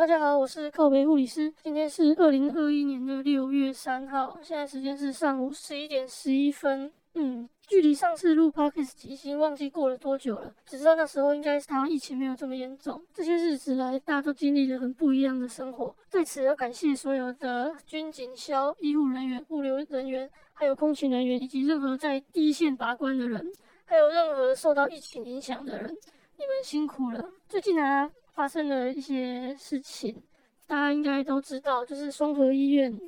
[0.00, 1.52] 大家好，我是靠北护理师。
[1.62, 6.90] 今天是二零二一年的六月三号，现在时间是上午十一点十一分。
[7.12, 13.04] 嗯，距离上次录 podcast 已经忘记过了多久了，只知道那时候应该是台湾疫情没有这么严重。
[13.12, 15.94] 这些日子来，大家都经历了很不一样的生活。
[16.08, 23.52] 在此要感谢所有的军警消、医护人员、物流人员，还有空勤人员，以及任何在第一线把关的人，
[23.84, 25.90] 还有任何受到疫情影响的人，
[26.38, 27.22] 你们辛苦了。
[27.50, 30.22] 最近啊，发生了一些事情，
[30.66, 32.98] 大家应该都知道，就是双河医院。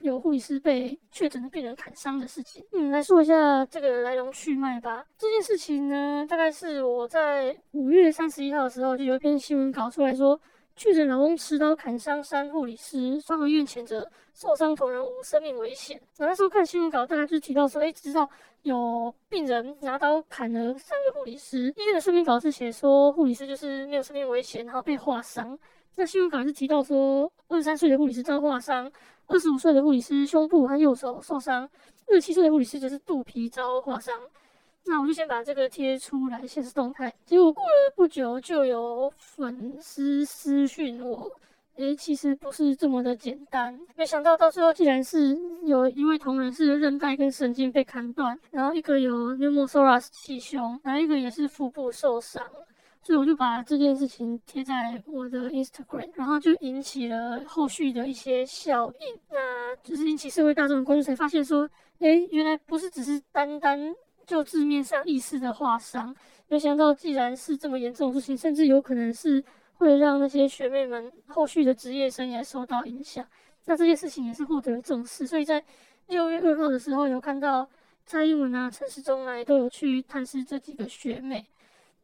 [0.00, 5.06] 有护理师被确诊的病人砍伤的事情，嗯，来说一下这个来龙去脉吧。
[5.16, 10.40] 这件事情呢，大概是我在五月三十一号的时候，就有一篇新闻稿出来说，
[10.74, 16.00] 确诊老公持刀砍伤三护理师，双河医院前者受伤同仁无生命危险。
[16.18, 18.28] 那时候看新闻稿，大家就提到说，哎，知道
[18.62, 25.58] 有病人拿刀砍了三个护理师，医院的声明稿是写说护理师就是没有生命危险，然后被划伤。
[25.96, 28.90] 那新闻稿是提到说，二十三岁的护理师遭划伤。
[29.28, 31.68] 二十五岁的护理师胸部和右手受伤，
[32.08, 34.18] 二十七岁的护理师则是肚皮遭划伤。
[34.84, 37.12] 那我就先把这个贴出来，显示动态。
[37.24, 41.30] 结果过了不久，就有粉丝私讯我，
[41.76, 43.78] 诶，其实不是这么的简单。
[43.96, 52.44] 没想到到最后，竟然是有一位同仁是韧带跟神经被砍断，然后一个有 pneumothorax 气胸，然后一个也是腹部受伤。
[53.04, 63.92] 所以我就把这件事情贴在我的 Instagram，然后就引起了后续的一些效应，那就是引起社会大众的关注，才发现说，诶，原来不是只是单单
[64.26, 66.14] 就字面上意思的划伤，
[66.48, 69.42] 没想到既然是这么严重的事情，甚至有可能是
[69.74, 73.26] 会让那些学妹们后续的职业生涯受到影响。
[73.64, 75.62] 那这件事情也是获得了重视，所以在
[76.08, 77.68] 六月二号的时候有看到
[78.04, 81.46] 蔡英文啊、陈时中啊也都有去探视这几个学妹。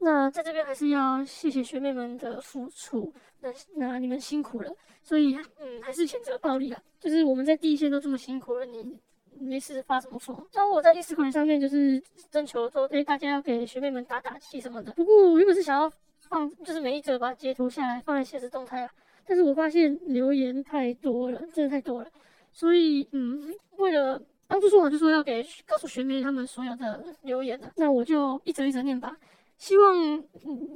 [0.00, 8.96] 那在这边还是要谢谢学妹们的付出，那那你们辛苦了，所以嗯还是谴责暴力啊，就是我们在第一线都这么辛苦了，你
[9.40, 10.36] 没事发什么疯？
[10.52, 14.92] 像我在历史馆上面就是征求说，哎大家要给学妹们打打气什么的。
[14.92, 15.90] 不过我原本是想要
[16.28, 18.90] 放，就是每一则把它截图下来放在现实动态啊，
[19.26, 22.08] 但是我发现留言太多了，真的太多了，
[22.52, 29.16] 所以嗯为了当初说好就说要给告诉学妹他们所有的留言的，那我就一则一则念吧。
[29.58, 30.22] 希望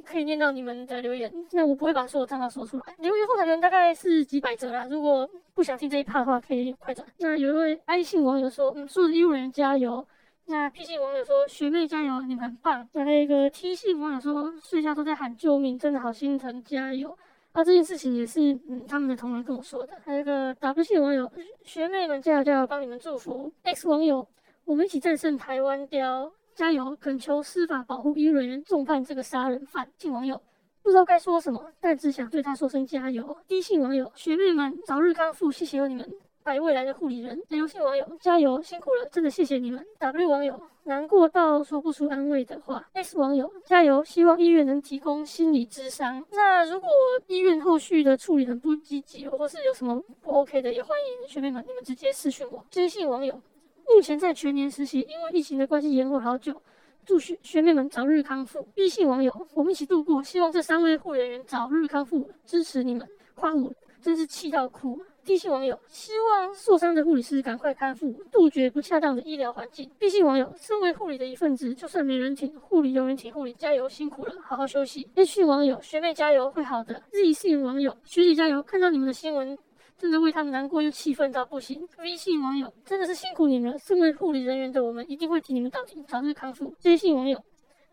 [0.05, 2.95] 可以念到你们的留言，那我不会把所有账号说出来。
[2.99, 7.07] 留言后台人大概是几百则啦，如果不想听这一趴的话，可以快转。
[7.19, 10.05] 那有一位 I 姓网友说：“嗯，所有的医务人加油。”
[10.45, 17.17] 那 P 姓网友说：“学妹加油，你们很棒。”那还有一个 T 姓网友说：“睡觉都在喊救命，真的好心疼，加油。”
[17.53, 19.93] 啊，这件事情也是嗯他们的同仁跟我说的。
[20.03, 21.31] 还有一个 W 姓网友
[21.63, 23.49] ：“学妹们加油加油，帮你们祝福。
[23.63, 24.27] ”X 网友
[24.65, 26.95] ：“我们一起战胜台湾雕。”加油！
[26.99, 29.87] 恳求司法保护医务人员重判这个杀人犯。
[29.97, 30.41] 信网友
[30.81, 33.37] 不知道该说什么，但只想对他说声加油。
[33.47, 36.13] 低信网友学妹们早日康复，谢谢你们，
[36.43, 37.41] 百未来的护理人。
[37.49, 39.83] 流信网友加油，辛苦了，真的谢谢你们。
[39.97, 42.87] W 网友难过到说不出安慰的话。
[42.93, 46.23] S 网友加油，希望医院能提供心理咨商。
[46.31, 46.89] 那如果
[47.27, 52.63] 医院后续的处理很不积极，或是有什么不 OK 的，也欢迎学妹们你们直接私讯我。
[52.69, 53.41] 知信网友。
[53.87, 56.61] 目前在全年实习，因为疫情的关系延后好久。
[57.05, 58.65] 祝学学妹们早日康复。
[58.73, 63.05] B 姓网友，我们一起度过，希望这三位护人员早日康复，支持你们。
[63.35, 64.99] 夸我真是气到哭。
[65.25, 69.89] D 姓网友，希望受伤的护理师赶快康复，杜绝不恰当的医疗环境。
[69.99, 75.09] B 姓网友，身为护理的一份子，就算没人请，护理有人请护理，加油，辛苦了，好好休息。
[75.15, 77.03] A 姓网友，学妹加油，会好的。
[77.11, 79.57] Z 姓网友，学姐加油，看到你们的新闻。
[79.97, 81.87] 真的为他们难过又气愤到不行。
[81.99, 86.75] 微信网友真的是辛苦你们了，身为护理人员的我们一定会替你们到底，早日康复。
[86.83, 87.37] 微信网友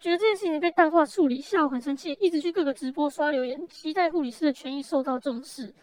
[0.01, 5.75] 觉得这件事情被淡化处理，下午很生气，一直去各个直播刷留言，期待护理师的权益受到重视。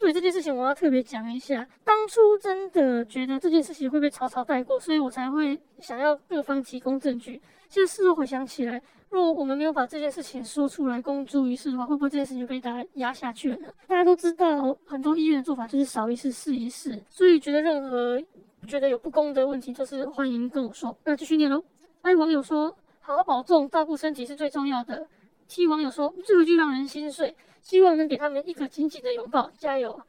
[0.00, 7.40] 对这件事情，我要特别讲一下，当初真的觉得这件事情会被草草带过，所以我才会想要各方提供证据。
[7.68, 8.82] 现在事后回想起来。
[9.10, 13.66] 若我们没有把这件事情说出来公诸于世的话，会不会这件事情被大家压下去了呢？
[13.88, 18.22] 大家都知道，很多医院的做法就是少一次试一试，所以觉得任何
[18.68, 20.96] 觉得有不公的问题，就是欢迎跟我说。
[21.04, 21.60] 那继续念喽。
[22.02, 25.04] 哎，网友说，好好保重，照顾身体是最重要的。
[25.48, 30.00] T 网友说，这个就让人心碎，希望能给他们一个紧紧的拥抱，加油。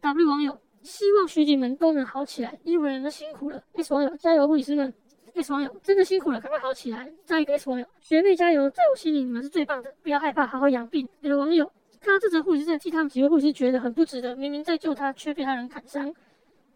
[0.00, 3.62] W 网友，希望学姐们都能好起来，医务人员都辛苦了。
[3.74, 4.92] S 网友，加油，护理师们。
[5.34, 7.12] S 网友真的辛苦了，赶快好起来！
[7.24, 11.06] 再一个 S 网友，学妹加油，在我心里你们是最棒的，不要害怕，好好养病。
[11.20, 11.70] 有的网友
[12.00, 16.14] 看到这则护士，在替他们几位护士觉得很不值得，明明在救他，却被他人砍伤。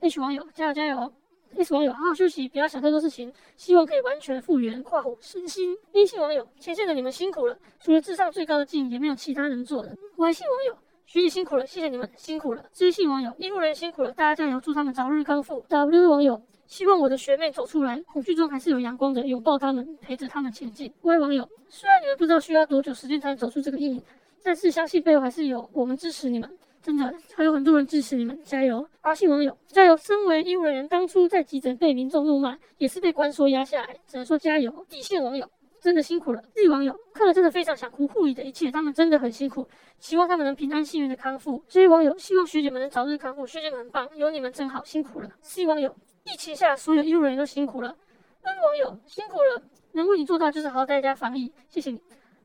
[0.00, 1.10] H 网友加油加油
[1.56, 5.76] ！S 网友好好休息，不要想太多事情，希望可以完全复原，跨火身心。
[5.92, 9.96] A 信网友前线的你们辛苦了，除了智商最高的静，也没有其他人做的。
[10.16, 12.64] Y 信网友学姐辛苦了，谢谢你们辛苦了。
[12.72, 15.64] 知信网友，医护人员辛苦了，大家加油，祝他们早日康复。
[15.68, 20.92] W 网友，希望我的学妹走出来，恐惧中还是有阳光的，拥抱他们，陪着他们前进。
[21.02, 24.02] Y 网友，虽然你们不知道需要多久时间才能走出这个阴影，
[24.42, 26.48] 但是相信背后还是有我们支持你们。
[26.82, 28.88] 真的还有很多人支持你们，加油！
[29.02, 29.96] 阿信网友加油！
[29.96, 34.86] 身为医务人员，当初在急诊被民众怒骂，也是被关说压下来，只能说加油！
[34.88, 35.46] 底线网友
[35.78, 36.42] 真的辛苦了。
[36.54, 39.68] Z 网友看了真的非常想哭，护理的一切他们真的很辛苦，
[39.98, 41.62] 希望他们能平安幸运的康复。
[41.68, 45.28] 这些网友希望学姐们能早日康复，学姐们很棒，有你们真好，辛苦了。
[45.42, 45.94] C 网友
[46.24, 47.94] 疫情下所有医务人员都辛苦了。
[48.42, 49.62] N 网友辛苦了，
[49.92, 52.00] 能为你做到就是好好在家防疫，谢谢你。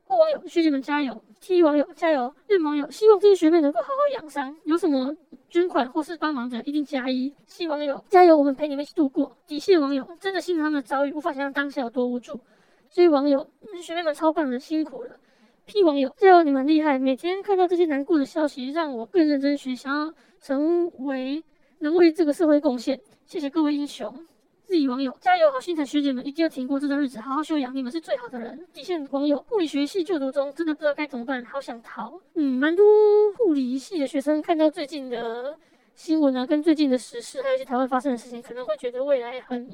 [0.08, 5.12] 或网友学姐们加油，T 网友加油，任网友希望这些学妹能够好好养伤，有什么
[5.50, 7.34] 捐款或是帮忙的，一定加一。
[7.46, 9.36] C 网友加油，我们陪你们一起度过。
[9.48, 12.38] 底线网友真的心疼他们的遭遇，无法想象当下有多无助。
[12.88, 13.50] 所以网友
[13.82, 15.16] 学妹们超棒的，辛苦了。
[15.64, 21.42] P 网友加油，你们厉害，每天看到这些难过的消息，让我更认真学，想要成为
[21.80, 23.00] 能为这个社会贡献。
[23.26, 24.24] 谢谢各位英雄。
[24.66, 28.66] 自己网友加油，好心疼学姐们一定要挺过这段日子，好好休养，你们是最好的人。
[28.72, 32.20] 底线网友护理学系就读中，真的不知道该怎么办，好想逃。
[32.34, 32.84] 嗯，蛮多
[33.38, 35.56] 护理系的学生看到最近的
[35.94, 39.70] 新闻啊，跟最近的时事，还有一些台湾发生的事情，可能会觉得未来很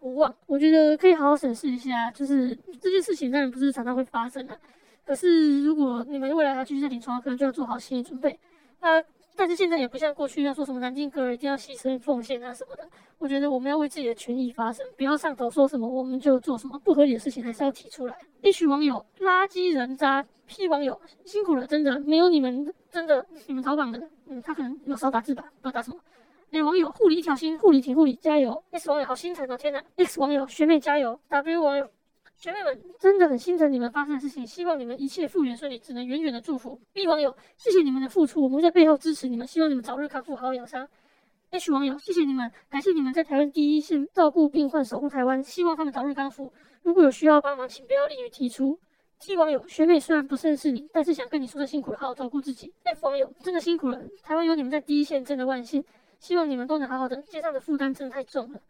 [0.00, 0.32] 无望。
[0.46, 4.56] 我觉得可以好好审视一下，就是这件事情当然不是常常会发生的，
[5.04, 8.38] 可是如果你们未来要继续在临床，可能就要做好心理准备。
[8.80, 9.02] 那。
[9.38, 12.84] 但是现在也不像过去要说什么南京哥儿一定要牺牲奉献啊什么的。
[13.18, 18.18] 我觉得我们要为自己的权益发声，不要上头说什么我们就做什么，不合理的事情还是要提出来。
[18.42, 25.96] 一群网友垃圾人渣，P 网友辛苦了，真的没有你们，真的你们淘榜的，嗯，他可能有少打字吧，不知道打什么。
[26.50, 28.64] A 网友护理一条心，护理挺护理，加油。
[28.72, 29.80] S 网友好心疼哦，天哪。
[29.98, 31.20] X 网友学妹加油。
[31.28, 31.88] W 网友。
[32.38, 36.80] 学妹们真的很心疼你们发生的事情，希望你们一切复原顺利，只能远远的祝福。
[36.92, 40.88] B 网友，谢谢你们的付出，我们在背后支持你们，希望你们早日康复，好好养伤。
[41.50, 46.52] H 网友，谢谢你们，感谢你们在台湾第一线照顾病患，守护台湾，希望他们早日康复。
[46.82, 48.78] 如果有需要帮忙，请不要吝于提出。
[49.18, 52.72] T 网友，学妹虽然不认识你，但是想跟你说声辛苦了，好好照顾自己。
[52.84, 55.84] F 网友，真的辛苦了，台湾有你们在第一线，真的万幸，
[56.20, 58.60] 希望你们都能好好的，肩上的负担真的太重了。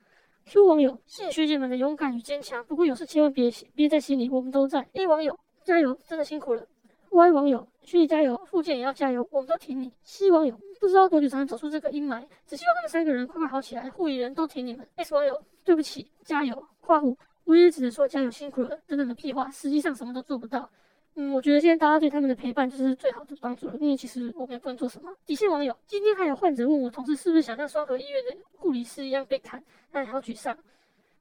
[0.51, 2.65] Q 网友，谢谢学姐们的勇敢与坚强。
[2.65, 4.89] 不过有事千万别憋在心里，我们都在。
[4.95, 6.67] A 网友，加油，真的辛苦了。
[7.11, 9.93] Y 网友，学姐加油，附件也要加油，我们都挺你。
[10.03, 13.91] C 网友，不知道多久才能走出这个阴霾，只希望他们三个人快快好起来。
[13.91, 14.89] 护理人都挺你们。
[14.97, 16.67] S 网友，对不起，加油。
[16.81, 17.15] 夸胡，
[17.45, 18.79] 我也只能说加油，辛苦了。
[18.87, 20.71] 真的的屁话，实际上什么都做不到。
[21.21, 25.13] 嗯，我觉得现在大家对他们的陪伴就是最好的帮助了，因为其实我们也不能做什么。
[25.27, 29.61] 底线网友，今天还有患者问我，同事是不是想像双河医院的护理师一样被砍，
[29.91, 30.57] 但好沮丧。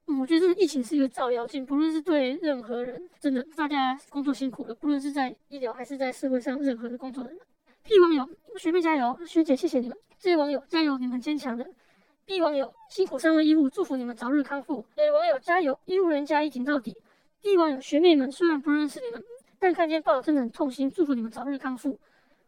[0.05, 7.47] 嗯，我觉得这个疫情是一个照妖镜，不论是对任何人，真的，大家工作辛苦了，不论是在医疗还是在社会上任何的工作的人员。
[7.81, 8.29] P 网友，
[8.59, 9.97] 学妹加油，学姐谢谢你们。
[10.19, 11.67] 这些网友加油，你们坚强的。
[12.23, 14.85] B 网友辛苦三位医护，祝福你们早日康复。
[14.95, 16.95] A 网友加油，医护人加一挺到底。
[17.41, 19.23] D 网友学妹们虽然不认识你们，
[19.59, 21.99] 但看见报真的很痛心，祝福你们早日康复。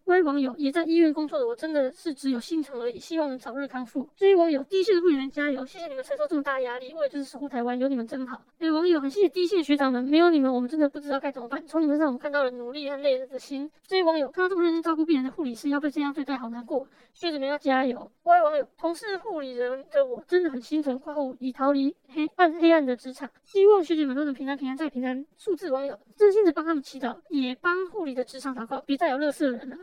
[0.10, 4.08] 位网友也在医院工作的我真的是只有心疼而已，希望能早日康复。
[4.16, 8.42] 这些网友第一线的护理员加油，谢谢你们承受这么大压力，为了就是守护台湾，有你们真好。
[8.58, 11.66] 有网友很谢谢第一线学长们，没有你们我们真的不知道该怎么办。
[11.66, 13.70] 从你们身上我们看到了努力和累人的心。
[13.88, 16.88] 这些网友看到这么认真照顾病人的护理师要被这样对待，好难过。
[17.14, 18.12] 学子们要加油。
[18.24, 25.26] 位网友同是护理人的我真的很心疼，括号已逃离黑暗黑暗的职场，希望学姐们都能平安平安再平安。
[25.38, 29.78] 数字网友真心的帮他们祈祷，也帮护理的职场祷告，别再有乐色人了。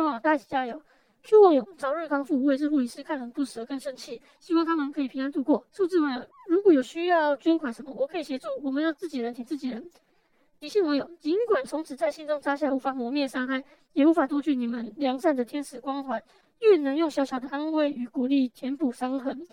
[0.00, 0.80] 网，大家加油
[1.24, 5.66] ！Q 网友早日康复，我也是护理师，看很不舍，更生气，希望他们可以平安度过。
[5.72, 8.46] 数字网友，如果有需要捐款什么，我可以协助。
[8.62, 9.90] 我们要自己人挺自己人。
[10.60, 16.22] 理性网友，尽管从此在心中扎下无法磨灭伤害，也无法夺去你们良善的天使光环，
[16.60, 19.46] 愿能用小小的安慰与鼓励填补伤痕。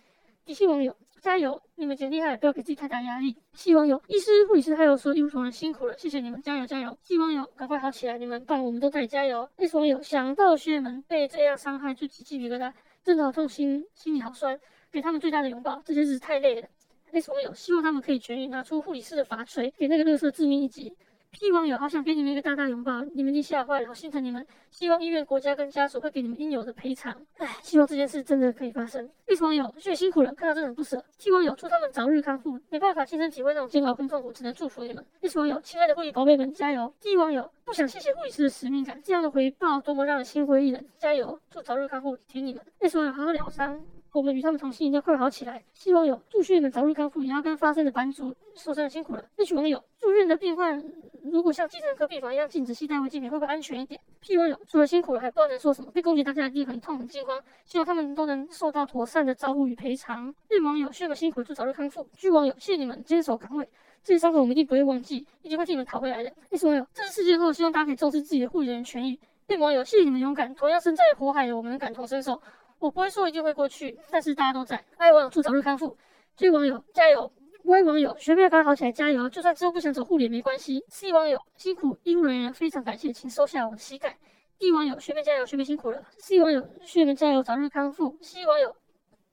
[0.46, 0.96] 理性网友。
[1.22, 1.62] 加油！
[1.76, 3.36] 你们真厉害，不要给自己太大压力。
[3.54, 6.98] 希望有医师、护理师，还有所有医护同仁辛苦了，谢谢你们，加油加油！
[7.04, 9.48] 希望有赶快好起来，你们棒，我们都在加油。
[9.58, 12.74] 一网友想到学员们被这样伤害，就起鸡皮疙瘩，
[13.04, 14.60] 真的好痛心，心里好酸，
[14.92, 15.82] 给他们最大的拥抱。
[15.86, 16.68] 这些日子太累了。
[17.12, 20.96] 一网友希望他们可以痊愈，拿出护理师的法锤，给那个乐色致命一击。
[21.32, 24.46] P 网友好想给你们一个大大拥抱，你们已经吓坏了，好心疼你们。
[24.72, 27.16] 希望医院、国家跟家属会给你们应有的赔偿。
[27.38, 29.08] 唉，希望这件事真的可以发生。
[29.28, 31.04] X 网友，血辛苦了，看到真的很不舍。
[31.18, 32.60] T 网友，祝他们早日康复。
[32.70, 35.06] 没办法亲身体会那种煎熬跟痛苦，只能祝福你们。
[35.22, 40.84] X 网友，亲爱的护理宝贝们，加油！D 网友，不想谢谢护理师的使命感，这样的回报多么让人心灰意冷。
[40.98, 42.62] 加油，祝早日康复，挺你们。
[42.80, 43.80] X 网友，好好疗伤。
[44.12, 45.64] 我们与他们同心，一定要快好起来。
[45.74, 49.24] 希望有祝学们早日康复，也要跟发生的版主说声辛苦了。
[49.38, 50.84] H 网友住院的病患，
[51.24, 55.92] 如果像精神科病房一样禁止携带违禁品，会不会安全一点？P 网友除了辛苦了，还不知道能说什么。
[55.92, 60.34] 被攻击大家一定很痛很惊慌，希望他们都能受到妥善的照顾与赔偿。
[60.48, 62.08] 日网友学员们辛苦，祝早日康复。
[62.18, 63.70] G 网友谢谢你们坚守岗位，
[64.04, 66.32] 这些伤口我们一定不会忘记，一定会替你们讨回来的。
[66.50, 69.20] H 网友这次事件后，希望大家可以重视自己的护理人员权益。
[69.46, 72.40] 被网友，谢谢你们勇敢，同样身在火海的我们感同身受。
[72.80, 74.84] 我不会说一定会过去，但是大家都在。
[74.96, 75.98] 爱网友祝早日康复
[76.38, 77.30] ，J 网友加油
[77.64, 80.82] ，Y 网友学妹赶快好起来加油，就算之后不想走护理也没关系。
[80.88, 84.18] C 网友辛苦医务人员非常感谢，请收下我的膝盖。
[84.58, 86.02] D 网友学妹加油，学妹辛苦了。
[86.20, 88.18] C 网友学妹加油，早日康复。
[88.22, 88.74] C 网友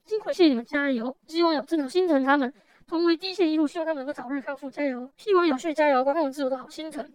[0.05, 1.15] 辛苦，谢谢你们加油。
[1.25, 2.53] G 网友真的心疼他们，
[2.85, 5.09] 同为第一线医护，希望他们能够早日康复，加油。
[5.15, 7.09] P 网友学加油，观看文字我都好心疼。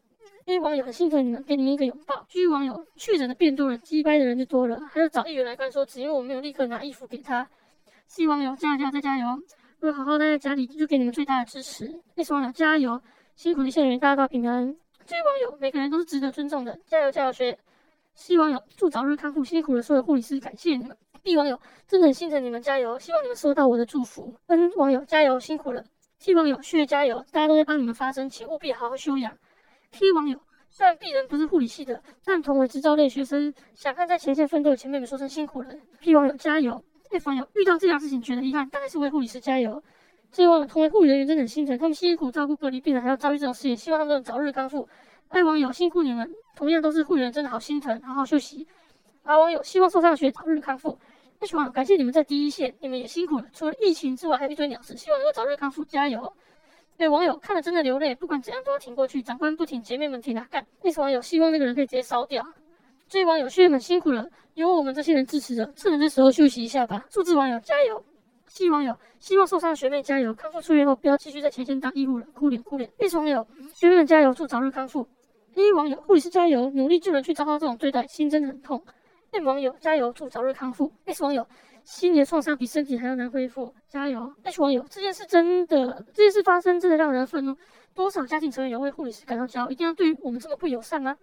[0.47, 2.27] A 网友很心疼你们，给你们一个拥抱。
[2.29, 7.49] G 网友确诊的变多了，击败的人就多了，还要找议员来干说，只因为我没有立刻拿衣服给他。
[8.09, 9.27] C 网友加油再加油，
[9.81, 12.01] 我会好好待在家里，就给你们最大的支持。
[12.17, 13.01] S 网友加油，
[13.37, 14.77] 辛苦的线人员大家平安。
[15.07, 17.57] J 网友每个人都是值得尊重的，加油加油学。
[18.15, 20.97] C 网友祝早日康复，辛苦了所有护理师，感谢你们。
[21.23, 24.35] B 网友真的很心疼你们，加油，希望你们收到我的祝福。
[24.49, 25.85] N 网友加油，辛苦了。
[26.19, 29.33] T 网友血加油，大家都在帮你们发声，请务必好好休养。
[29.93, 35.69] P 网友，虽然鄙人不是护理系的，但同为执照类学生，想看在前线奋斗的前辈们说声辛苦了。
[36.01, 39.83] P 网友加油！F 网友遇到这样事情觉得遗憾，当然是为护理师加油。
[40.33, 44.89] 这网友同为护理人员真的很心疼，他们辛苦照顾隔离病人，还要遭遇这种事情，希望他们能早日康复。
[45.29, 48.67] 爱网友辛苦你们，同样都是护理人，真的好心疼，好好休息。
[49.25, 50.99] R 网友希望受伤的学早日康复。
[51.41, 53.45] H 网友感谢你们在第一线，你们也辛苦了。
[53.53, 56.33] 除了疫情之外，还有一堆鸟事，希望能够早日康复，加油！
[57.03, 59.21] 对网友看了真的流泪，不管怎样都要挺过去。
[59.21, 60.47] 长官不挺，姐妹们挺啊！
[60.49, 60.65] 干！
[60.85, 62.47] 那网友希望那个人可以直接烧掉。
[63.09, 67.05] 这位网友学员们辛苦了，有我们这些人支持着，趁着这时候休息一下吧。
[67.11, 68.05] 数字网友加油！
[68.47, 72.89] 希网友希望受伤的学妹加油，康复出院后不要继续在前线当医护了，哭脸哭脸。
[72.99, 73.45] A 网友
[73.75, 75.09] 学妹们加油，祝早日康复。
[75.57, 78.81] A 网友护理师加油，努力救人去遭到这种对待，心真的很痛。
[79.33, 80.93] B 网友加油，祝早日康复。
[81.07, 81.45] S 网友。
[81.85, 87.57] 心理的创伤比身体还要难恢复，加油！H 网友，这件事真的，这件事发生真的让人愤怒。
[87.95, 91.17] 多少家庭成员有为护理师感到骄傲，一定要对于我们这么不友善吗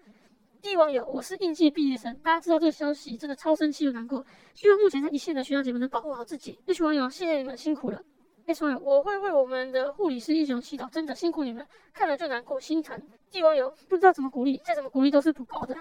[0.62, 4.26] ？D 网友，我是应届毕业生，大家知道这个消息，真的超生气又难过。
[4.54, 6.60] 希望目前在一线的学长姐们能保护好自己。
[6.68, 8.02] H 网友，谢谢你们辛苦了。
[8.46, 13.02] H 网友，我会为我们的护理师英雄祈祷，真的辛苦你们，看了就难过心疼。
[13.32, 15.76] D 网友，不知道怎么鼓励，再怎么鼓励都是不够的。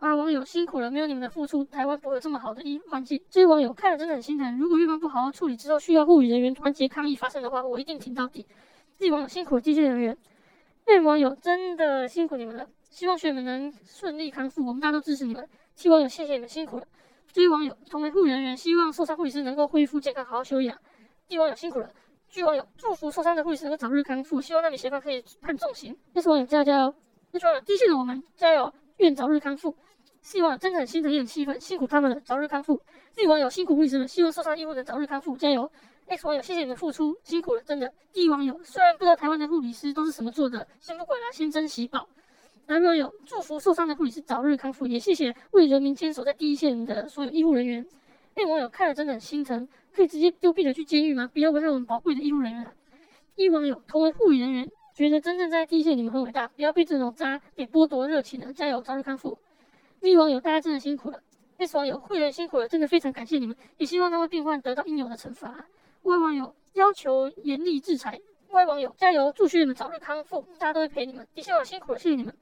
[0.00, 3.22] 啊，网友辛苦了，没有你们的付出，台湾不会有这么好的医环境。
[3.30, 4.58] 这位网友看了真的很心疼。
[4.58, 8.46] 如果院方不好好处理，之后需要护理人员团结抗议发生的话，我一定挺到底。
[8.98, 10.16] 这些网友辛苦了，机械人员。
[10.84, 15.48] 这网友真的辛苦你们了，希望学员们能顺利康复，我们大家都支持你们。
[15.74, 16.86] 这网友谢谢你们辛苦了。
[17.32, 20.76] 这位网友同为护理人员，希望受伤护理师能够恢复健康，好好休养。
[21.26, 21.90] 这网友辛苦了。
[22.28, 25.96] 这网友祝福受伤的护理师能够早日康复，希望那名嫌犯可以判重刑。
[26.12, 26.94] 这些网友加油加油！
[27.32, 29.76] 这些网友低线的我们加油，愿早日康复。
[30.22, 32.80] 希望真的很心疼也很气愤，辛苦他们了，早日康复。
[33.14, 35.70] D 网友辛苦护士们，希望受伤医护人早日康复，加油。
[36.06, 37.92] X 网友谢谢你们付出，辛苦了，真的。
[38.12, 42.06] D 网友虽然不知道台湾的护理师都是什么做的，先不管了，先珍惜吧。
[42.66, 47.86] 男网友祝福受伤的护理师早日康复，也谢谢为人民坚守在第一线的所有医护人员。
[48.36, 51.28] A 网友看了真的很心疼，可以直接丢病人去监狱吗？
[51.32, 52.66] 不要危害我们宝贵的医护人员。
[53.36, 59.36] E 网友同为护理人员，觉得真正在第一线你们很伟大，不要被这种渣给剥夺热情了，加油，早日康复。
[59.98, 61.20] V 网友，大家真的辛苦了
[61.58, 65.66] ；S 网友，会员辛苦了，真的非常感谢你们，也希望那位病患得到应有的惩罚。
[66.02, 68.20] Y 网友要求严厉制裁
[68.50, 71.26] ；Y 网友加油，祝学员们早日康复，大家都会陪你们。
[71.34, 72.32] D 网友辛苦了，谢谢你们。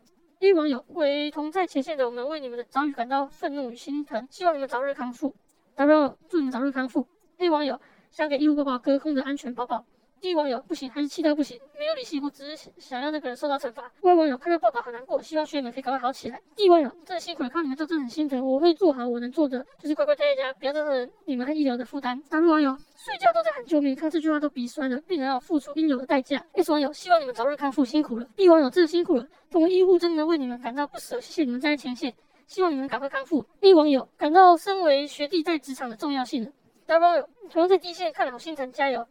[0.41, 5.35] A 网友为同在前线的我们为你们的遭遇感到愤怒与心疼，希望你们早日康复。
[5.77, 7.07] W 祝你们早日康复。
[7.39, 7.81] A 网友
[8.11, 9.87] 想给医务宝宝隔空的安全宝宝。
[10.23, 13.91] D 网友不行，还是气到不行，没有理性，我只是想要那个人受到惩罚。
[14.03, 16.41] Y 网友看到报道很难过，希望学员们可以赶快好起来。
[16.55, 22.23] D 网友真的辛苦了，看你们这真的很心疼，我会做好我能做的，就是乖乖待在家，不要造成你们和医疗的负担。
[22.31, 26.47] W 网友睡觉都在喊救命，看这句话都鼻酸了，病人要付出应有的代价。
[26.53, 28.25] S 网友希望你们早日康复，辛苦了。
[28.37, 32.15] D 网友真的辛苦了，作为医护真的为你们感到不舍，谢谢你们站在前线，
[32.47, 33.45] 希望你们赶快康复。
[33.63, 36.53] A 网友感到身为学弟在职场的重要性了。
[36.87, 39.05] W 网友同样在第一线看了好心疼，加油。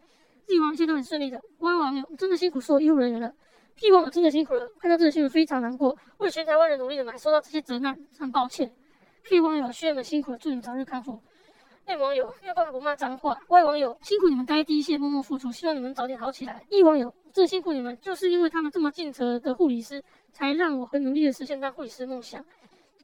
[0.47, 3.33] D 网一切都很顺利的，Y 网友真的辛苦所有医务人员了
[3.75, 8.73] ，P 网友真的辛苦了，看到这个新闻非常难过，为全台湾人努力的嘛，受到这些责难，很抱歉。
[9.23, 11.21] P 网友学员们辛苦了，祝你们早日康复。
[11.85, 16.63] A 网友没有办法不骂脏话，Y 网友辛苦你们待第一线默默付出，希望你们早点好起来。
[16.69, 22.43] E 网友真辛苦你们，就是因为他们这么尽责的护理师，才让我很努力的实现当护理师梦想。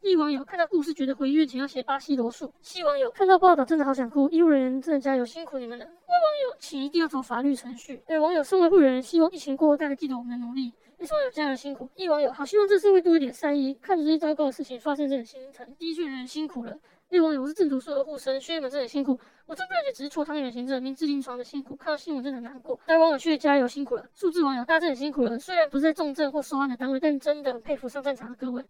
[0.01, 2.53] 一网友看到故事觉得回医院前要写巴西罗素。
[2.61, 5.85] 西网友看到报道真的好想哭，医务人员真的加油，辛苦你们了。
[5.85, 8.01] 外网友请一定要走法律程序。
[8.07, 10.73] 有网友身为护人，希望疫情过后大家记得我们的努力。
[10.99, 11.89] 一网友加油辛苦。
[11.95, 15.67] 一网友好希望这社会多一点善意，看着这些糟糕的事情发生真的心疼。
[15.77, 16.77] 的确人辛苦了。
[17.09, 19.17] 一网友我是正读所有护生，学员们真的辛苦。
[19.45, 22.79] 我真不了解，只是搓汤圆行政、明治临床的辛苦，看到新闻真的很难过。
[22.85, 24.05] 大网友去加油辛苦了。
[24.13, 25.39] 数字网友大家真的辛苦了。
[25.39, 28.63] 虽然不是在重症或收案的单位，但真的很佩服上战场的各位。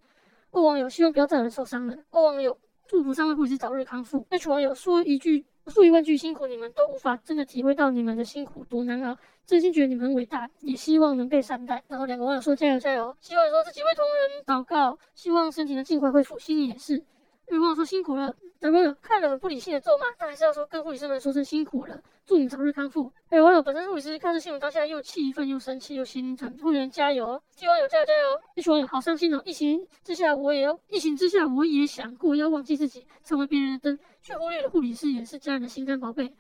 [0.58, 1.96] 二网友希望不要再有人受伤了。
[2.10, 4.26] 二网友祝福三位护士早日康复。
[4.32, 9.16] H 网友说一句说一万句辛苦你们，都无法真的体会到你们的辛苦多难熬。
[9.46, 11.84] 真心觉得你们很伟大，也希望能被善待。
[11.88, 17.04] 然后两个网友说加油加油，希望说这几位同仁祷告，希望身体能尽快恢复，心里也是。
[17.50, 23.10] 有网友说辛苦了，有网友看了不理性的咒骂，但还是要说跟护理师们说声辛苦了，祝你早日康复。
[23.32, 28.42] 有网友本身护理师，看这新闻当下又气愤又生气又心疼，护员加油，希网友加油加油。
[28.56, 36.34] 一群网友好伤心哦，疫情之下我也要，疫情之下我也想过要忘记自己，成为别人的灯，却忽略了护理师也是家人的心肝宝贝。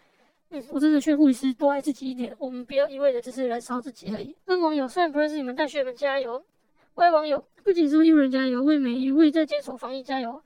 [0.49, 4.35] 嗯，我真的劝护理师多爱自己一点，我们不要一味的只是燃烧自己而已。
[4.45, 6.43] 跟网友虽然不认识你们，但学员们加油。
[6.95, 10.41] 外网友不仅是为医务人加油，为每一位在坚守防疫加油。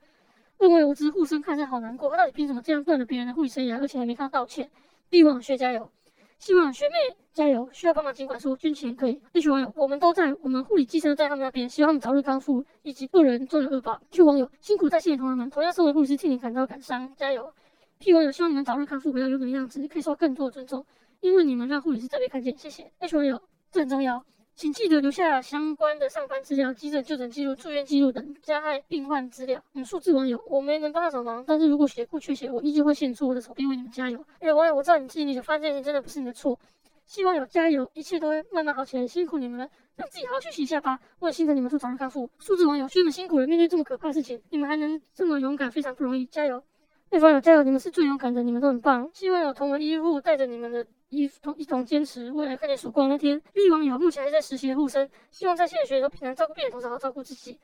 [0.62, 4.70] 认为无知护生看着好难过，他到底凭什么这样断了别人的护理生涯，而且还没看到道歉
[5.10, 5.90] ？B 网学加油，
[6.38, 9.20] 希望学妹加油，需要帮忙尽管说，捐钱可以。
[9.32, 14.00] 一群网友，我们都在，我们护理寄生在他们那边，希望他们早日康复，以及个人做的恶报。
[14.12, 17.52] Q 网友，辛苦在线的同仁们，同样身为护理师，替你感到感伤，加油。
[17.98, 20.86] P 网友，希望你们早日康复，回到原本的样子，可以受到更多的尊重，
[21.20, 22.88] 因为你们让护理师再被看见，谢谢。
[23.00, 23.42] H 网友，
[23.72, 24.24] 这很重要，
[24.54, 29.60] 请记得留下相关的上班资料、急诊就诊记录、住院记录等加害病患资料。
[29.72, 34.24] 嗯，数字网友，我没能帮到什么忙，但是如果血库缺血，我依旧会献出我的手臂为你们加油。
[34.40, 36.58] 有网友，我知道你尽力的，发现你真的不是你的错，
[37.06, 41.00] 希望有加油，一切都会慢慢好起来，辛苦你们了，让自己好好休息一下吧。
[41.18, 42.28] 我也心疼你们，祝早日康复。
[42.38, 46.62] 数字网友，兄弟们辛苦了，面对这么可怕的事情，你们还能这么勇敢，非常不容易，加油。
[47.12, 47.62] 对方友加油！
[47.62, 49.06] 你们是最勇敢的，你们都很棒。
[49.12, 53.38] 希望有同为医护，带着你们的医同一同坚持，未来看见曙光那天。
[53.52, 57.58] B 网友目前还在实习的护生，希望在现学都平安照顾病人，同时好好照顾自己。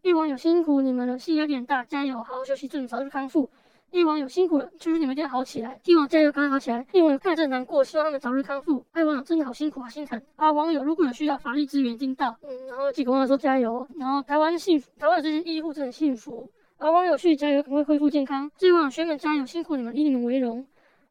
[0.00, 3.50] B 网友辛苦你们了，心有点大，加油，好好休息，祝你早日康复。
[3.90, 5.80] A 网友辛苦了，祝你们一定要好起来。
[5.82, 6.86] D 网加油，赶快好起来。
[6.92, 8.86] B 网友看着难过，希望他们早日康复。
[8.92, 10.22] I 网友真的好辛苦，好心疼。
[10.36, 12.38] 啊，网友如果有需要，法律资源尽到。
[12.42, 16.48] 嗯，然后几个网友说加油，然后台湾幸福，台湾的这些医护真的幸福。
[16.84, 18.52] 而网友去加油，赶快恢复健康。
[18.58, 20.66] 这位网友们加油，辛苦你们，以你们为荣。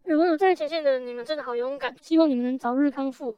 [0.05, 3.35] 有网友在前线的你们真的好勇敢，希望你们能早日康复。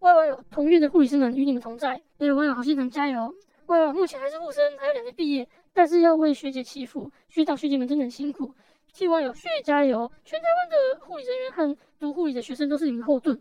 [0.00, 2.02] 外网友同院的护理师们与你们同在。
[2.18, 3.32] 也有网友好心疼，加油。
[3.66, 7.08] 外网友目前还是护生，还有两年毕业，但是要为学姐祈福。
[7.28, 8.52] 学长学姐们真的很辛苦。
[8.92, 13.40] 希网友血加油，全台湾的护理人员和读护理的学生都是你们的后盾。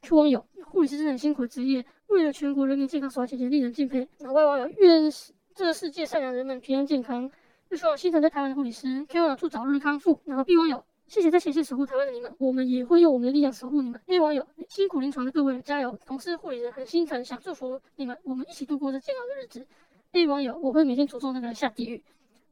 [0.00, 4.08] 去网友护理师真的很辛苦的职业，为了全国人民健康所做，姐姐，令人敬佩。
[4.20, 5.12] 外网友愿
[5.54, 7.30] 这世界善良人们平安健康。
[7.76, 10.20] 希望心疼在台湾的护理师希望祝早日康复。
[10.24, 14.00] 然后 B 网友，谢谢在前线守护台湾的你们，我们也会用我们的力量守护你们。
[14.06, 15.98] A 网友，辛苦临床的各位加油！
[16.06, 19.66] 同事护理人很心疼，想祝福你们，我们一起度过这煎熬的日子。
[20.12, 22.02] A 网友，我会每天诅咒那个下地狱。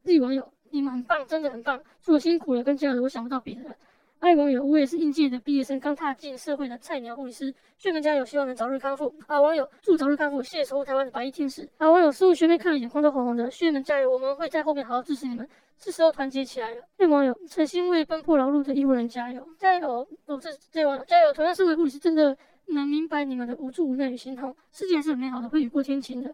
[0.03, 3.75] Z 网友，你们很棒，真的很棒，除了辛苦了跟加油，我想不到别的。
[4.21, 9.11] 爱网友，我也是应届的毕业生，刚踏进社会的菜鸟护理师，学妹加油，希望能早日康复。
[9.25, 11.67] 啊，网友祝早日康复，谢谢守护台湾的白衣天使。
[11.79, 16.83] 啊，网友所有学妹看了眼眶都红红的，学妹加油，我们会在后面好好支持你们，是时候团结起来了。
[16.99, 20.07] 爱网友诚心为奔波劳碌的医护人加油，加油！
[20.27, 24.55] 我是这网友加油，同样是为护理师，真的能明白你们的无助、无奈与心痛。
[24.71, 26.31] 世界是很美好的，会雨过天晴的。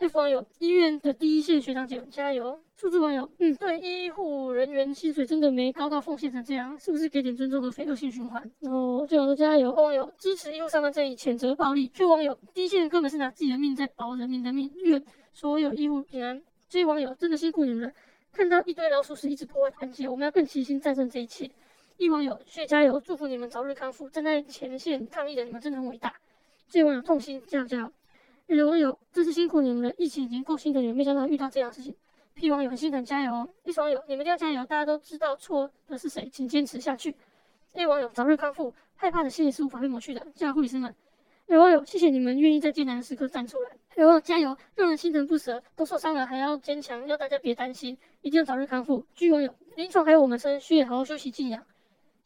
[0.00, 2.56] F 网友，医院的第一线学长姐加油！
[2.76, 8.40] 数字网友，嗯，对，医护人员薪水真的没高到奉献成这样，是不是给点尊重和非恶性循环？
[8.60, 9.72] 然后最后说加油！
[9.72, 11.88] 网友支持医护上班正义，谴责暴力。
[11.88, 16.40] Q 网友，第一线根本是拿自己的命在保人民的命，愿所有医护平安。
[16.68, 17.92] 这些网友真的辛苦你们了，
[18.32, 21.50] 看到一堆老鼠屎一直破坏团结，我们要更齐心战胜这一切。
[21.96, 26.14] 一网友，谢加油，祝福你们早日康复，站在前线抗疫的你们真的很伟大。
[26.68, 27.92] 这网友痛心，加油加油！
[28.56, 31.94] 有网友，真是辛苦你们了，疫情已经够心疼你们，没想到遇到这样的事情。
[32.32, 37.14] P 网友很心疼，加油！A 网友，你们一定要加油，大家都知道错的是谁，请坚持下去。
[37.74, 40.94] A 网友，早日康复，害怕的心理是无法被抹去的，加油，护士们。
[41.46, 43.70] 有网友，谢谢你们愿意在艰难的时刻站出来。
[43.96, 49.04] 有网友，加油，让人心疼不舍，都受伤了还要坚强，要大家别担心，一定要早日康复。
[49.14, 51.62] G 网友，临床还有我们生，需要好好休息静养。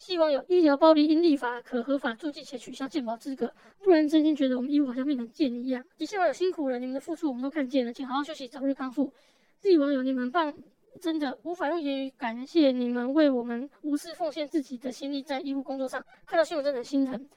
[0.03, 5.85] 希望有医疗暴力因立法可合法注记且取消健保资格，不然真心觉得我们医务好像变成贱一样。
[5.97, 9.13] 也希望有辛苦了，你们的付出我们都看见了，请好好休息，早日康复。
[9.61, 10.53] 自己网友，你们棒，
[11.01, 17.29] 真的无法用言语感谢你们为我们无私奉献自己的心力在医务工作上，看到新闻真的心疼。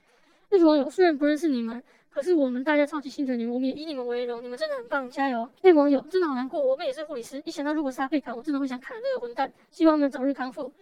[0.50, 5.48] 那些网友虽然不认识你们，可是我们大家超级心疼你们，我们也以你们为荣，你们真的很棒，加油！
[5.62, 9.54] 那网友真的好难过，我们也是护理师，一想到如果是他被砍，我真的会想砍那个混蛋。
[9.70, 10.74] 希望能早日康复。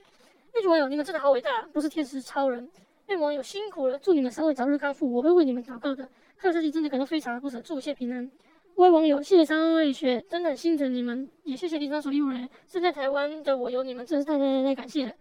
[0.54, 2.70] 那些网友，你们真的好伟大，不是天使超人。
[3.08, 6.08] 那网友辛苦了，祝你们三位早日康复，我会为你们祷告的。
[6.38, 8.30] 看到这里真的感到非常的不舍，祝一切平安。
[8.76, 12.50] 各位网友，谢谢三位学，真的很心疼你们，也谢谢林长所医务人员。
[12.68, 15.14] 身在台湾的我有你们，真是太太太太感谢了。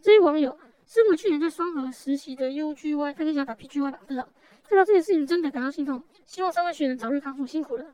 [0.00, 4.28] 这些网友，是我去年在双河实习的 UGY，他跟想打 PGY 吧，不知道。
[4.68, 6.02] 看到这件事情，真的感到心痛。
[6.26, 7.86] 希望三位学能早日康复，辛苦了。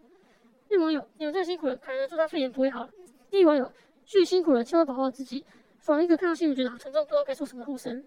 [0.69, 2.91] 那网友，你们真的辛苦了，可能祝他肺炎不会好了。
[3.31, 3.73] 第一网友，
[4.05, 5.45] 最辛苦了，千万保护好自己。
[5.81, 8.05] 爽一个看到新闻觉得好沉重，不知道该说什么护身。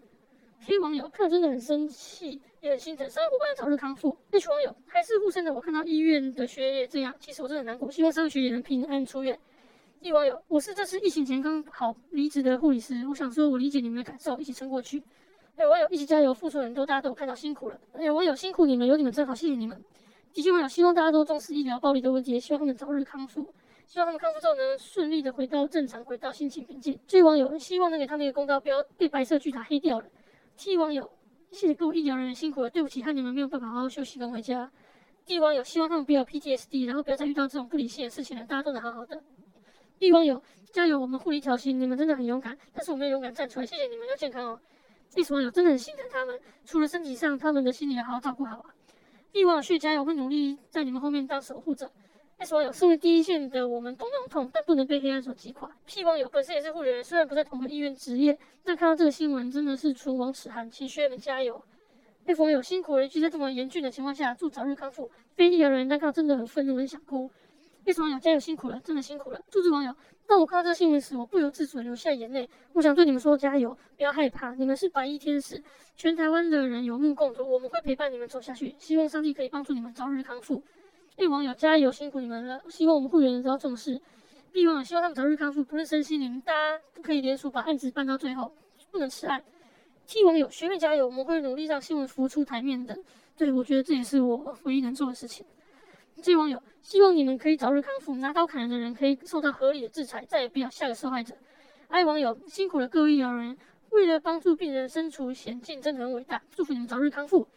[0.65, 4.15] 黑网友看真的很生气，也很心疼，三位伙伴早日康复。
[4.29, 7.91] H 网友还是护身的，我看到医院的学姐这样，其实我真的很难过。
[7.91, 9.37] 希望三位学姐能平安出院。
[10.01, 15.01] 一网友，我是这次疫情前刚好离职的护理师，我想说我理解你们的感受，一起撑过去。
[15.57, 17.79] 有网友一起加油，付出很多，大家都有看到辛苦了。
[17.99, 19.83] 有网友辛苦你们，有你们真好，谢谢你们。
[20.31, 23.53] 的确网友希望大家都重视医疗暴力的问题，希望他们早日康复，
[23.93, 26.99] 希望他们康复之后能顺利的回到正常，回到心情平静。
[27.05, 30.07] 这网友希望能给他们一个公道，不要被白色巨塔黑掉了。
[30.57, 31.11] T 网友，
[31.51, 34.71] 谢谢各位医疗人员辛苦了，对不起，害你们没有办法好好休息跟回家。
[35.27, 39.21] D 网友希望他们不要 PTSD，然后不要再遇到这种不理性的事情了，大家都能好好的。
[39.99, 44.59] D 网友加油，我们护理一条心，你们真的很勇敢，但是我们要勇敢站出来，谢谢你们，要健康哦。
[45.13, 48.73] D 网友真的很心疼他们，除了身体上，他们的心理也好好照顾好啊。
[49.31, 51.91] D 网友去加油，会努力在你们后面当守护者。
[52.43, 55.71] S 网友身为第一线的我们都那种痛，但不能被黑暗所击垮。
[55.85, 61.63] 屁网友本身也是护理员，虽然不在同个医院执业，但看到这个新闻真的是唇亡齿寒，请学员们加油。
[62.25, 65.09] 被网友辛苦了，一句在这么严峻的情况下，祝早日康复。
[65.35, 67.31] 非医疗人员但看到真的很愤怒，很想哭。
[67.85, 69.39] 被网友加油辛苦了，真的辛苦了。
[69.49, 69.95] 祝志网友。
[70.27, 72.49] 当我看到这个新闻时，我不由自主流下眼泪。
[72.73, 75.63] 我想对你们说：加油，不要害怕，你们是白衣天使，
[75.95, 78.75] 全台湾的人有目共睹，我们会陪伴你们走下去。
[78.77, 80.61] 希望上帝可以帮助你们早日康复。
[81.17, 82.63] A 网友加油，辛苦你们了。
[82.69, 84.01] 希望我们会员得到重视。
[84.51, 88.51] B 网友希望他们早日康复，不论身心灵，大家都可以联署把案子办到最后，
[88.89, 89.43] 不能迟案。
[90.07, 92.97] T 网友学妹加油，我们会努力让新闻浮出台面的。
[93.37, 95.45] 对，我觉得这也是我唯一能做的事情。
[96.21, 101.35] 这网友希望你们可以早日康复，拿刀砍人的人可以受到合理的制裁，再也不要下个受害者。
[101.89, 103.57] 爱网友辛苦了各位医疗人员，
[103.91, 107.47] 为了帮助病人身处险境，真的很伟大，祝福你们早日康复。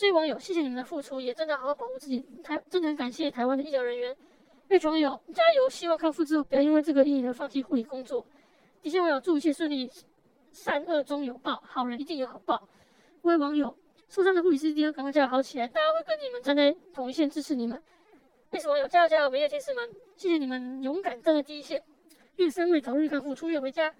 [0.00, 2.24] 这位网友谢谢你们的付出，也真的好好保护自己。
[2.42, 4.16] 台真的很感谢台湾的医疗人员。
[4.66, 8.24] 这位网友加油，希望康复之后不要因为这个阴影而放弃护理工作。
[8.80, 9.90] 底下网友祝一切顺利，
[10.52, 12.66] 善恶终有报，好人一定有好报。
[13.22, 13.76] 各位网友。
[14.08, 17.80] 受伤的护理师一定要赶快加油好起来，大家会跟你们站在同一线支持你们。
[18.52, 21.84] 为什么有加油加油，没有天使们，谢谢你们勇敢站在第一线。
[22.36, 23.94] 愿三位早日康复，出院回家。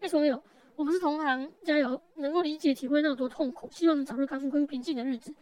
[0.00, 0.42] 为什么有？
[0.80, 5.34] 我们是同行，加油，能够理解体会那多痛苦，希望能早日康复，恢复平静的日子。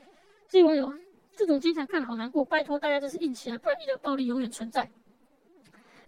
[0.49, 0.93] 这位网友，
[1.37, 4.91] 这种经常看好难过，拜托大家这是硬起来，不然医疗暴力永远存在。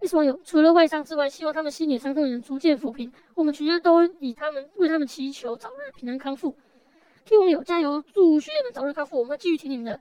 [0.01, 0.41] 为什么有？
[0.43, 3.13] 除了外伤之外，希望他们心理伤痛也能逐渐抚平。
[3.37, 6.57] 我们全家都以他们为他们祈求早日平安康复。
[7.25, 10.01] T 网友加油，祝学员们早日康复，我们会继续听你们的。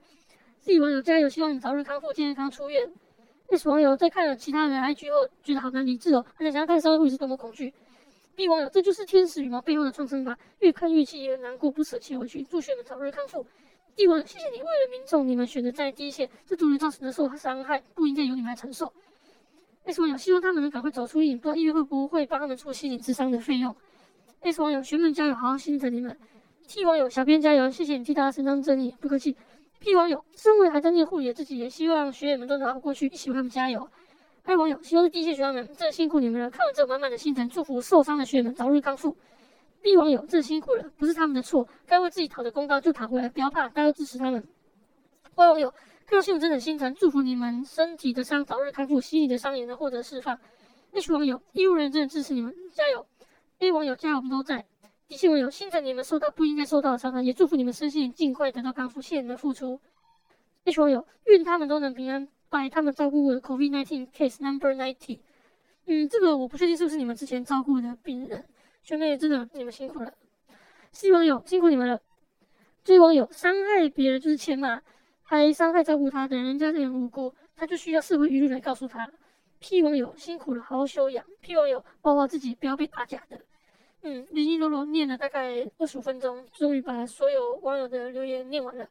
[0.61, 2.91] C 网友加油，希望你早日康复，健康出院。
[3.51, 7.75] S 网友在看了其他人 IG 后，觉得好难理智哦，很想要看三位护士多么恐惧。
[8.39, 13.45] B 网友，这就是天使羽毛背后的创伤吧，越看越气，越难过，不舍弃回去，祝学们早日康复。
[13.97, 18.93] D 网友，谢谢你为了民众，你们选择在第一线，这族人造成的受伤害不应该由你们来承受。
[19.83, 23.75] S 网友，希望他们能赶快走出阴影，不知道医院会不会帮他们出心理智商的费用。
[24.39, 26.17] S 网友，学们加油，好好心疼你们。
[26.65, 29.35] T 网友小编加油，谢谢你替大家伸张正义，不客气。
[29.81, 33.89] P 网友身为还在念护理的自己，也希望学员们都能熬过去，一起为他们加油。
[34.43, 39.15] I 网友希望是第一线学员们，真的辛苦你们了，看完这满满的心疼，祝福受伤的学员们早日康复。
[39.81, 44.45] B 网友真的辛苦了，不是他们的错，该为自己讨的公道就讨回来，不要怕，大家都支持他们。
[45.35, 45.71] Y 网友
[46.05, 50.37] 看到新闻真的心疼，祝福你们身体的伤早日康复，心理的伤也能获得释放。
[50.91, 53.05] H 网友医务人员真的支持你们，加油。
[53.59, 54.65] A 网友加油，我们都在。
[55.07, 59.79] 提醒网友，心疼你们受到不应该受到的伤害，也祝福你们身心尽快得到康复，谢谢你们的付出。
[60.65, 65.19] H 网友，愿他们都能平安，拜他们照顾的 COVID-19 case number ninety。
[65.85, 68.45] 嗯，这个我不确定是不是你们之前照顾的病人，
[68.83, 70.13] 学妹真的你们辛苦了。
[70.91, 72.01] C 网友，辛苦你们了。
[72.83, 74.81] 追网友，伤害别人就是欠骂，
[75.21, 79.11] 还伤害照顾他的人，人家这样无辜，他就需要社会舆论来告诉他。
[79.59, 81.25] P 网友，辛苦了，好好休养。
[81.41, 83.39] P 网友，保护自己，不要被打假的。
[84.01, 88.87] 嗯，零零落落念了大概二十五分钟，终于把所有网友的留言念完了。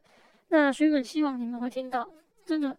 [0.49, 2.09] 那学们希望你们会听到，
[2.45, 2.77] 真的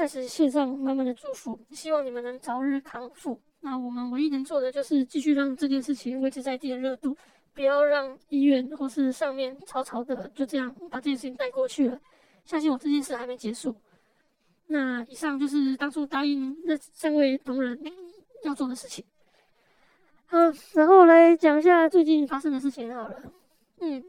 [0.00, 3.38] 在此献上满满的祝福，希望你们能早日康复。
[3.60, 7.14] 那我们唯一能做的就是继续让这件事情维持在地的热度，
[7.52, 12.00] 不要让医院或是上面草草的就这样把这件事情带过去了。
[12.46, 13.76] 相信我，这件事还没结束。
[14.68, 17.78] 那以上就是当初答应那三位同仁
[18.44, 19.04] 要做的事情。
[20.24, 20.38] 好，
[20.72, 23.22] 然后来讲一下最近发生的事情好了。
[23.80, 24.02] 嗯，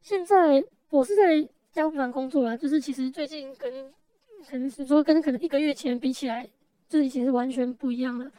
[0.00, 3.92] 现在我是在家务房工作啦，就是其实最近跟
[4.48, 6.48] 可能是说跟可能一个月前比起来，
[6.88, 8.30] 这已经是完全不一样了。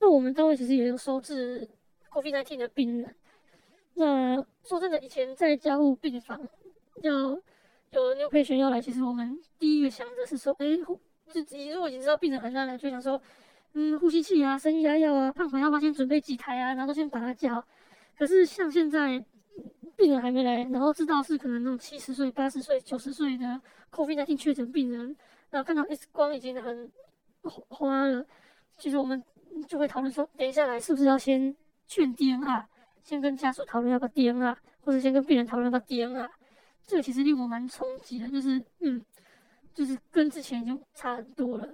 [0.00, 1.68] 那我们单位其实也有收治
[2.10, 3.14] COVID-19 的病人。
[3.94, 6.40] 那说真的，以前在家务病房
[7.02, 10.66] 要有 new patient 要来，其实我们第一个想的是说，哎，
[11.26, 13.20] 自己如果已经知道病人很难来，就想说，
[13.74, 17.64] 嗯，呼吸器啊、升压药啊、胖粉要不要先准备几台啊，然后都先把它叫。
[18.18, 19.24] 可是像现在
[19.96, 23.60] 病人还没来，然后知道是可能那种七十岁、八十岁、九十岁的
[23.90, 25.14] COVID-19 确诊病人，
[25.52, 26.90] 然后看到 X 光已经很
[27.68, 28.26] 花了，
[28.78, 29.22] 其实我们
[29.68, 31.54] 就会讨论说，等一下来是不是要先
[31.86, 32.64] 劝 DNR，
[33.02, 36.28] 先跟家属讨论要不要 DNR，或者先跟病人讨论要不要 DNR。
[36.86, 39.04] 这个其实令我蛮冲击的，就是嗯，
[39.74, 41.68] 就是跟之前已经差很多了。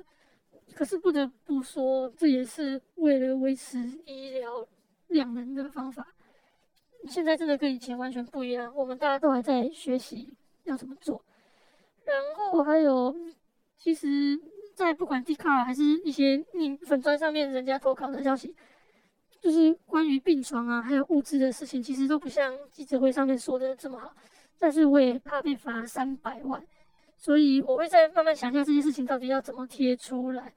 [0.74, 4.66] 可是不得不说，这也是为了维持医疗
[5.06, 6.06] 两人的方法。
[7.06, 11.24] 现在真的跟以前完全不一样，我们大家都还在学习要怎么做。
[12.04, 13.14] 然后还有，
[13.78, 14.38] 其实，
[14.74, 18.54] 在不管 d 卡还是一些你粉砖上面人家投稿的消息，
[19.40, 24.12] 就是关于病床啊，还有物资的事情，其实都不像记者会上面说的这么好。
[24.58, 26.62] 但是我也怕被罚三百万，
[27.16, 30.52] 所以我会再慢慢想一下这件事情到底要怎么贴出来。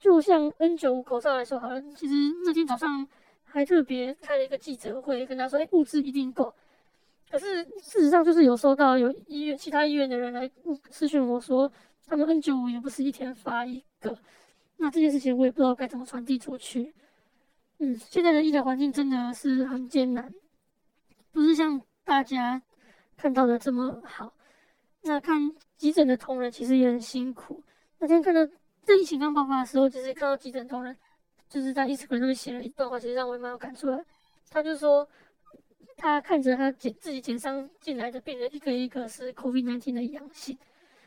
[0.00, 3.06] 就像 N95 口罩来说好了，其实那天早上。
[3.44, 6.50] 还特别开了一个记者会，跟他说：“哎，物资一定够。”
[7.30, 10.50] 可是事实上，就是有收到有医院其他医院的人来
[10.88, 11.70] 私讯我说，
[12.06, 14.18] 他们 N95 也不是一天发一个。
[14.76, 16.94] 那这件事情我也不知道该怎么传递出去。
[17.78, 20.32] 嗯，现在的医疗环境真的是很艰难，
[21.30, 22.62] 不是像大家
[23.16, 24.34] 看到的这么好。
[25.02, 27.62] 那看急诊的同仁其实也很辛苦。
[27.98, 28.40] 那天看到
[28.84, 30.96] 这疫情刚爆发的时候，就是看到急诊同仁。
[31.48, 34.02] 就是在 Instagram 上面写了一段话，其实让我也蛮有感触的。
[34.48, 35.06] 他就说，
[35.98, 40.56] 他看着他检自己检伤进来的病人，一个一个是 COVID-19 的阳性。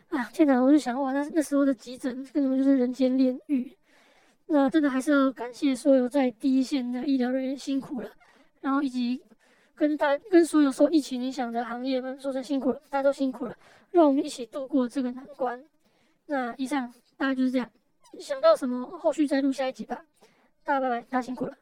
[0.10, 0.60] 啊，天哪！
[0.62, 3.76] 我就想，哇，那那时候的急诊根本就是人间炼狱。
[4.48, 8.10] 那真的还是要感谢所有在第一线的医疗人员辛苦了，
[8.62, 9.20] 然后以及
[9.74, 13.58] 跟大跟所有受疫情影响的行业们说声辛苦了，大家都辛苦了，
[13.90, 15.62] 让我们一起度过这个难关。
[16.28, 17.70] 那以上大概就是这样，
[18.20, 20.06] 想到什么后续再录下一集吧。
[20.64, 21.58] 大家拜拜，大家辛苦了。